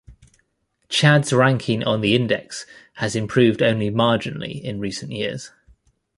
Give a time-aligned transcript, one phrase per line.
[0.89, 5.51] Chad's ranking on the index has improved only marginally in recent years.